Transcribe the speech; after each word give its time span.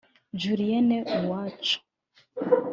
Julienne 0.41 0.97
Uwacu 1.17 1.77